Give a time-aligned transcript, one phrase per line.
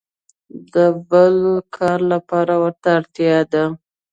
[0.73, 0.75] د
[1.09, 1.35] بل
[1.77, 3.63] کار لپاره ورته اړتیا ده.